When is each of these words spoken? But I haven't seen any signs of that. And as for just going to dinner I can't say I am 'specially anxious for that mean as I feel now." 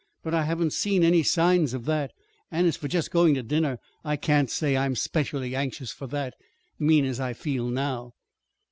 But 0.23 0.33
I 0.33 0.45
haven't 0.45 0.73
seen 0.73 1.03
any 1.03 1.21
signs 1.21 1.75
of 1.75 1.85
that. 1.85 2.11
And 2.49 2.65
as 2.65 2.75
for 2.75 2.87
just 2.87 3.11
going 3.11 3.35
to 3.35 3.43
dinner 3.43 3.77
I 4.03 4.15
can't 4.15 4.49
say 4.49 4.75
I 4.75 4.85
am 4.87 4.95
'specially 4.95 5.55
anxious 5.55 5.91
for 5.91 6.07
that 6.07 6.33
mean 6.79 7.05
as 7.05 7.19
I 7.19 7.33
feel 7.33 7.67
now." 7.67 8.15